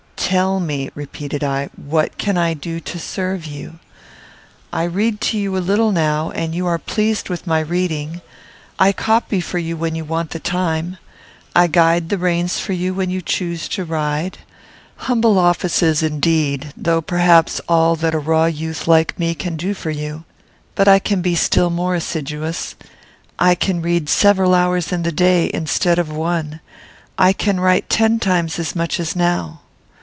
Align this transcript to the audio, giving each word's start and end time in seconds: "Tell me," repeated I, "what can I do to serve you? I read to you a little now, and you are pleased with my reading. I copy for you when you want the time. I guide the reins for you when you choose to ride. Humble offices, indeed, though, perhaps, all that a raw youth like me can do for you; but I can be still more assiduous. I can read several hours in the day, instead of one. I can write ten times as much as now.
"Tell 0.33 0.61
me," 0.61 0.89
repeated 0.95 1.43
I, 1.43 1.69
"what 1.75 2.17
can 2.17 2.37
I 2.37 2.53
do 2.53 2.79
to 2.79 2.97
serve 2.97 3.45
you? 3.45 3.79
I 4.71 4.83
read 4.83 5.19
to 5.19 5.37
you 5.37 5.57
a 5.57 5.59
little 5.59 5.91
now, 5.91 6.29
and 6.31 6.55
you 6.55 6.65
are 6.67 6.77
pleased 6.79 7.27
with 7.27 7.45
my 7.45 7.59
reading. 7.59 8.21
I 8.79 8.93
copy 8.93 9.41
for 9.41 9.57
you 9.57 9.75
when 9.75 9.93
you 9.93 10.05
want 10.05 10.29
the 10.29 10.39
time. 10.39 10.95
I 11.53 11.67
guide 11.67 12.07
the 12.07 12.17
reins 12.17 12.59
for 12.59 12.71
you 12.71 12.93
when 12.93 13.09
you 13.09 13.21
choose 13.21 13.67
to 13.69 13.83
ride. 13.83 14.37
Humble 14.95 15.37
offices, 15.37 16.01
indeed, 16.01 16.71
though, 16.77 17.01
perhaps, 17.01 17.59
all 17.67 17.97
that 17.97 18.15
a 18.15 18.19
raw 18.19 18.45
youth 18.45 18.87
like 18.87 19.19
me 19.19 19.35
can 19.35 19.57
do 19.57 19.73
for 19.73 19.89
you; 19.91 20.23
but 20.75 20.87
I 20.87 20.97
can 20.99 21.21
be 21.21 21.35
still 21.35 21.69
more 21.71 21.93
assiduous. 21.93 22.75
I 23.37 23.53
can 23.53 23.81
read 23.81 24.07
several 24.07 24.55
hours 24.55 24.93
in 24.93 25.03
the 25.03 25.11
day, 25.11 25.51
instead 25.53 25.99
of 25.99 26.09
one. 26.09 26.61
I 27.17 27.33
can 27.33 27.59
write 27.59 27.89
ten 27.89 28.17
times 28.17 28.59
as 28.59 28.77
much 28.77 28.97
as 28.97 29.13
now. 29.13 29.57